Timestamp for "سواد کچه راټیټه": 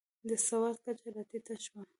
0.47-1.55